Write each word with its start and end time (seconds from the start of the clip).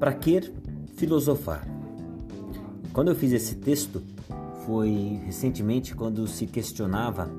Para 0.00 0.14
que 0.14 0.40
filosofar? 0.96 1.62
Quando 2.94 3.08
eu 3.08 3.14
fiz 3.14 3.32
esse 3.32 3.56
texto, 3.56 4.02
foi 4.64 5.20
recentemente 5.26 5.94
quando 5.94 6.26
se 6.26 6.46
questionava 6.46 7.30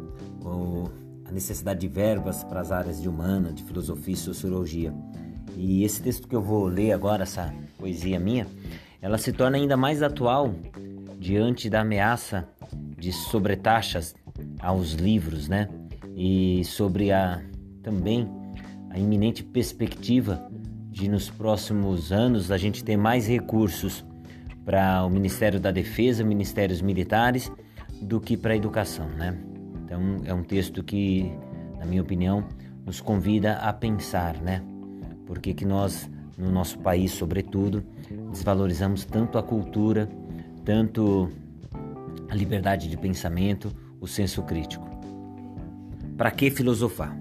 o, 0.45 0.87
a 1.25 1.31
necessidade 1.31 1.79
de 1.79 1.87
verbas 1.87 2.43
para 2.43 2.61
as 2.61 2.71
áreas 2.71 3.01
de 3.01 3.09
humana, 3.09 3.51
de 3.51 3.63
filosofia 3.63 4.13
e 4.13 4.17
sociologia. 4.17 4.93
E 5.57 5.83
esse 5.83 6.03
texto 6.03 6.27
que 6.27 6.35
eu 6.35 6.41
vou 6.41 6.67
ler 6.67 6.91
agora, 6.91 7.23
essa 7.23 7.51
poesia 7.79 8.19
minha, 8.19 8.45
ela 9.01 9.17
se 9.17 9.33
torna 9.33 9.57
ainda 9.57 9.75
mais 9.75 10.03
atual 10.03 10.53
diante 11.17 11.67
da 11.67 11.81
ameaça 11.81 12.47
de 12.95 13.11
sobretaxas 13.11 14.13
aos 14.59 14.93
livros, 14.93 15.47
né? 15.47 15.67
E 16.15 16.63
sobre 16.63 17.11
a 17.11 17.41
também 17.81 18.29
a 18.91 18.99
iminente 18.99 19.43
perspectiva 19.43 20.50
de 20.91 21.07
nos 21.07 21.29
próximos 21.29 22.11
anos 22.11 22.51
a 22.51 22.57
gente 22.57 22.83
ter 22.83 22.97
mais 22.97 23.25
recursos 23.25 24.05
para 24.65 25.03
o 25.05 25.09
Ministério 25.09 25.59
da 25.59 25.71
Defesa, 25.71 26.23
ministérios 26.23 26.81
militares, 26.81 27.49
do 28.01 28.19
que 28.19 28.35
para 28.35 28.53
a 28.53 28.57
educação, 28.57 29.07
né? 29.07 29.37
Então 29.85 30.17
é 30.25 30.33
um 30.33 30.43
texto 30.43 30.83
que, 30.83 31.31
na 31.79 31.85
minha 31.85 32.01
opinião, 32.01 32.43
nos 32.85 32.99
convida 32.99 33.53
a 33.53 33.71
pensar, 33.71 34.37
né? 34.41 34.61
Por 35.25 35.39
que, 35.39 35.53
que 35.53 35.65
nós, 35.65 36.09
no 36.37 36.51
nosso 36.51 36.77
país, 36.79 37.11
sobretudo, 37.11 37.83
desvalorizamos 38.29 39.05
tanto 39.05 39.37
a 39.37 39.43
cultura, 39.43 40.09
tanto 40.65 41.29
a 42.29 42.35
liberdade 42.35 42.89
de 42.89 42.97
pensamento, 42.97 43.73
o 44.01 44.07
senso 44.07 44.43
crítico? 44.43 44.85
Para 46.17 46.31
que 46.31 46.51
filosofar? 46.51 47.17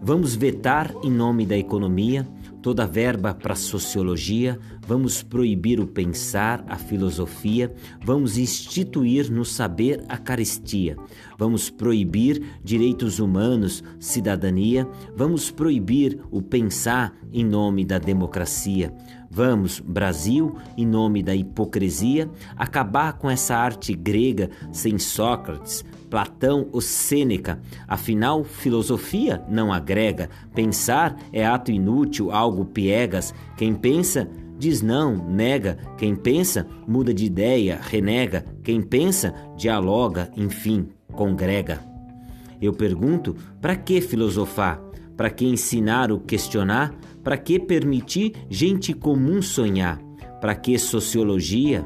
Vamos 0.00 0.36
vetar 0.36 0.94
em 1.02 1.10
nome 1.10 1.44
da 1.44 1.56
economia 1.56 2.26
toda 2.68 2.86
verba 2.86 3.32
para 3.32 3.54
sociologia, 3.54 4.58
vamos 4.86 5.22
proibir 5.22 5.80
o 5.80 5.86
pensar, 5.86 6.62
a 6.68 6.76
filosofia, 6.76 7.72
vamos 8.04 8.36
instituir 8.36 9.32
no 9.32 9.42
saber 9.42 10.04
a 10.06 10.18
carestia, 10.18 10.94
vamos 11.38 11.70
proibir 11.70 12.42
direitos 12.62 13.20
humanos, 13.20 13.82
cidadania, 13.98 14.86
vamos 15.16 15.50
proibir 15.50 16.20
o 16.30 16.42
pensar 16.42 17.16
em 17.32 17.42
nome 17.42 17.86
da 17.86 17.98
democracia. 17.98 18.92
Vamos, 19.30 19.78
Brasil, 19.80 20.56
em 20.76 20.86
nome 20.86 21.22
da 21.22 21.34
hipocrisia, 21.34 22.30
acabar 22.56 23.14
com 23.14 23.30
essa 23.30 23.54
arte 23.54 23.94
grega 23.94 24.50
sem 24.72 24.98
Sócrates, 24.98 25.84
Platão 26.08 26.66
ou 26.72 26.80
Sêneca. 26.80 27.60
Afinal, 27.86 28.42
filosofia 28.42 29.44
não 29.48 29.70
agrega. 29.70 30.30
Pensar 30.54 31.16
é 31.30 31.44
ato 31.44 31.70
inútil, 31.70 32.30
algo 32.30 32.57
piegas. 32.64 33.34
Quem 33.56 33.74
pensa 33.74 34.28
diz 34.58 34.82
não, 34.82 35.16
nega. 35.16 35.78
Quem 35.96 36.14
pensa 36.14 36.66
muda 36.86 37.14
de 37.14 37.24
ideia, 37.24 37.78
renega. 37.80 38.44
Quem 38.62 38.82
pensa 38.82 39.32
dialoga, 39.56 40.30
enfim, 40.36 40.88
congrega. 41.12 41.80
Eu 42.60 42.72
pergunto: 42.72 43.36
para 43.60 43.76
que 43.76 44.00
filosofar? 44.00 44.82
Para 45.16 45.30
que 45.30 45.46
ensinar 45.46 46.12
ou 46.12 46.20
questionar? 46.20 46.94
Para 47.22 47.36
que 47.36 47.58
permitir 47.58 48.34
gente 48.48 48.92
comum 48.92 49.42
sonhar? 49.42 49.98
Para 50.40 50.54
que 50.54 50.78
sociologia? 50.78 51.84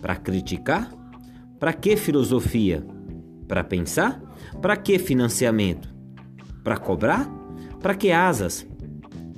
Para 0.00 0.16
criticar? 0.16 0.90
Para 1.58 1.72
que 1.72 1.96
filosofia? 1.96 2.84
Para 3.46 3.62
pensar? 3.62 4.20
Para 4.62 4.76
que 4.76 4.98
financiamento? 4.98 5.94
Para 6.64 6.78
cobrar? 6.78 7.28
Para 7.80 7.94
que 7.94 8.10
asas? 8.10 8.66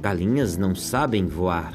Galinhas 0.02 0.58
não 0.58 0.74
sabem 0.74 1.26
voar. 1.26 1.74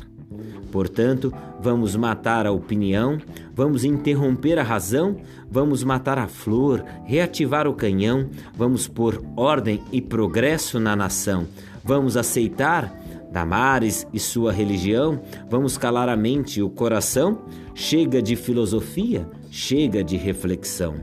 Portanto, 0.70 1.33
vamos 1.61 1.95
matar 1.95 2.45
a 2.45 2.52
opinião, 2.52 3.17
vamos 3.55 3.86
interromper 3.86 4.60
a 4.60 4.64
razão, 4.64 5.15
vamos 5.49 5.82
matar 5.82 6.20
a 6.20 6.27
flor, 6.27 6.83
reativar 7.05 7.67
o 7.67 7.73
canhão, 7.73 8.30
vamos 8.54 8.86
pôr 8.86 9.23
ordem 9.36 9.82
e 9.93 10.02
progresso 10.02 10.77
na 10.77 10.93
nação, 10.93 11.48
vamos 11.83 12.17
aceitar 12.17 12.93
Damares 13.32 14.05
e 14.14 14.20
sua 14.20 14.52
religião, 14.52 15.21
vamos 15.49 15.77
calar 15.77 16.10
a 16.10 16.16
mente 16.16 16.60
e 16.60 16.64
o 16.64 16.70
coração, 16.70 17.43
chega 17.73 18.21
de 18.21 18.36
filosofia, 18.36 19.27
chega 19.49 20.04
de 20.04 20.17
reflexão. 20.17 20.95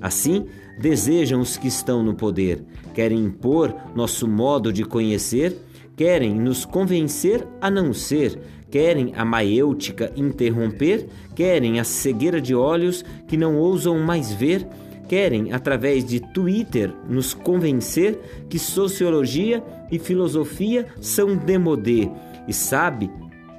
Assim, 0.00 0.46
desejam 0.80 1.40
os 1.40 1.56
que 1.56 1.68
estão 1.68 2.02
no 2.02 2.14
poder, 2.14 2.64
querem 2.94 3.24
impor 3.24 3.74
nosso 3.94 4.26
modo 4.26 4.72
de 4.72 4.84
conhecer, 4.84 5.56
querem 5.96 6.34
nos 6.34 6.64
convencer 6.64 7.46
a 7.60 7.70
não 7.70 7.92
ser, 7.92 8.38
querem 8.70 9.12
a 9.16 9.24
maiêutica 9.24 10.12
interromper, 10.16 11.06
querem 11.34 11.78
a 11.78 11.84
cegueira 11.84 12.40
de 12.40 12.54
olhos 12.54 13.04
que 13.28 13.36
não 13.36 13.56
ousam 13.56 13.98
mais 14.00 14.32
ver, 14.32 14.66
querem, 15.08 15.52
através 15.52 16.04
de 16.04 16.20
Twitter, 16.20 16.92
nos 17.08 17.34
convencer 17.34 18.18
que 18.48 18.58
sociologia 18.58 19.62
e 19.90 19.98
filosofia 19.98 20.86
são 21.00 21.36
demodê. 21.36 22.08
E 22.48 22.52
sabe 22.52 23.10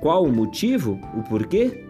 qual 0.02 0.24
o 0.24 0.32
motivo, 0.32 1.00
o 1.16 1.24
porquê? 1.24 1.86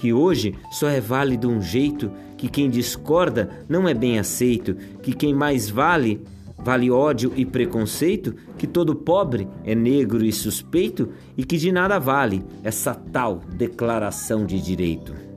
que 0.00 0.14
hoje 0.14 0.54
só 0.70 0.88
é 0.88 0.98
válido 0.98 1.50
um 1.50 1.60
jeito, 1.60 2.10
que 2.38 2.48
quem 2.48 2.70
discorda 2.70 3.50
não 3.68 3.86
é 3.86 3.92
bem 3.92 4.18
aceito, 4.18 4.74
que 5.02 5.12
quem 5.12 5.34
mais 5.34 5.68
vale 5.68 6.22
vale 6.62 6.90
ódio 6.90 7.32
e 7.36 7.44
preconceito, 7.44 8.34
que 8.58 8.66
todo 8.66 8.94
pobre 8.94 9.48
é 9.64 9.74
negro 9.74 10.24
e 10.24 10.32
suspeito 10.32 11.08
e 11.36 11.44
que 11.44 11.56
de 11.56 11.72
nada 11.72 11.98
vale 11.98 12.44
essa 12.62 12.94
tal 12.94 13.40
declaração 13.54 14.44
de 14.44 14.60
direito. 14.60 15.30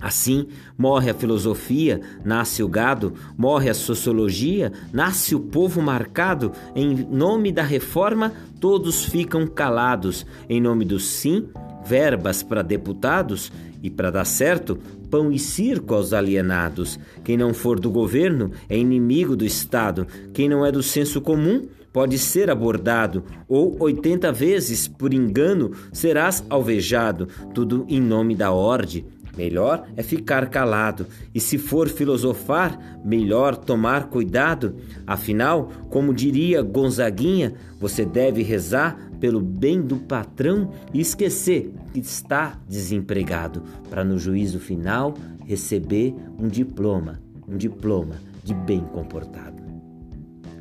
Assim, 0.00 0.46
morre 0.76 1.10
a 1.10 1.14
filosofia, 1.14 2.00
nasce 2.24 2.62
o 2.62 2.68
gado, 2.68 3.14
morre 3.36 3.70
a 3.70 3.74
sociologia, 3.74 4.70
nasce 4.92 5.34
o 5.34 5.40
povo 5.40 5.80
marcado. 5.80 6.52
Em 6.74 6.94
nome 6.94 7.50
da 7.50 7.62
reforma, 7.62 8.32
todos 8.60 9.04
ficam 9.04 9.46
calados. 9.46 10.26
Em 10.48 10.60
nome 10.60 10.84
do 10.84 11.00
sim, 11.00 11.48
verbas 11.86 12.42
para 12.42 12.62
deputados 12.62 13.52
e 13.82 13.88
para 13.90 14.10
dar 14.10 14.24
certo, 14.24 14.78
pão 15.10 15.30
e 15.30 15.38
circo 15.38 15.94
aos 15.94 16.12
alienados. 16.12 16.98
Quem 17.24 17.36
não 17.36 17.54
for 17.54 17.78
do 17.78 17.90
governo 17.90 18.50
é 18.68 18.76
inimigo 18.76 19.36
do 19.36 19.44
Estado. 19.44 20.06
Quem 20.34 20.48
não 20.48 20.66
é 20.66 20.72
do 20.72 20.82
senso 20.82 21.20
comum 21.20 21.62
pode 21.92 22.18
ser 22.18 22.50
abordado, 22.50 23.24
ou 23.48 23.74
oitenta 23.78 24.30
vezes, 24.30 24.86
por 24.86 25.14
engano, 25.14 25.72
serás 25.90 26.44
alvejado, 26.50 27.26
tudo 27.54 27.86
em 27.88 27.98
nome 27.98 28.34
da 28.34 28.52
ordem. 28.52 29.06
Melhor 29.36 29.86
é 29.96 30.02
ficar 30.02 30.48
calado, 30.48 31.06
e 31.34 31.40
se 31.40 31.58
for 31.58 31.88
filosofar, 31.88 33.00
melhor 33.04 33.54
tomar 33.54 34.08
cuidado. 34.08 34.76
Afinal, 35.06 35.70
como 35.90 36.14
diria 36.14 36.62
Gonzaguinha, 36.62 37.54
você 37.78 38.04
deve 38.04 38.42
rezar 38.42 39.10
pelo 39.20 39.40
bem 39.40 39.82
do 39.82 39.96
patrão 39.96 40.70
e 40.92 41.00
esquecer 41.00 41.72
que 41.92 42.00
está 42.00 42.58
desempregado, 42.68 43.62
para 43.90 44.04
no 44.04 44.18
juízo 44.18 44.58
final 44.58 45.14
receber 45.44 46.14
um 46.38 46.48
diploma, 46.48 47.20
um 47.46 47.56
diploma 47.56 48.16
de 48.42 48.54
bem 48.54 48.80
comportado. 48.80 49.62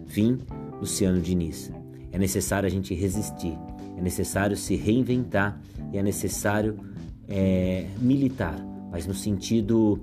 Fim, 0.07 0.39
Luciano 0.79 1.21
Diniz. 1.21 1.71
É 2.11 2.17
necessário 2.17 2.67
a 2.67 2.69
gente 2.69 2.93
resistir, 2.93 3.57
é 3.97 4.01
necessário 4.01 4.55
se 4.55 4.75
reinventar 4.75 5.59
e 5.91 5.97
é 5.97 6.03
necessário 6.03 6.77
é, 7.27 7.87
militar, 7.99 8.55
mas 8.91 9.05
no 9.05 9.13
sentido 9.13 9.99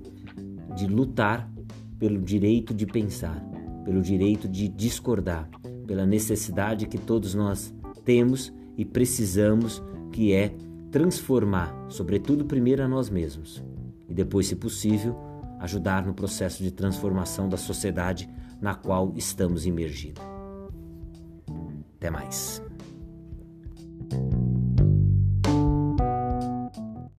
de 0.74 0.86
lutar 0.86 1.50
pelo 1.98 2.20
direito 2.20 2.74
de 2.74 2.86
pensar, 2.86 3.42
pelo 3.84 4.02
direito 4.02 4.48
de 4.48 4.68
discordar, 4.68 5.48
pela 5.86 6.06
necessidade 6.06 6.86
que 6.86 6.98
todos 6.98 7.34
nós 7.34 7.74
temos 8.04 8.52
e 8.76 8.84
precisamos, 8.84 9.82
que 10.10 10.32
é 10.32 10.54
transformar, 10.90 11.86
sobretudo 11.88 12.44
primeiro 12.44 12.82
a 12.82 12.88
nós 12.88 13.08
mesmos, 13.08 13.62
e 14.08 14.14
depois, 14.14 14.46
se 14.46 14.56
possível, 14.56 15.16
ajudar 15.60 16.04
no 16.04 16.12
processo 16.12 16.62
de 16.62 16.70
transformação 16.70 17.48
da 17.48 17.56
sociedade 17.56 18.28
na 18.60 18.74
qual 18.74 19.12
estamos 19.16 19.64
imergidos. 19.64 20.22
Até 21.96 22.10
mais. 22.10 22.62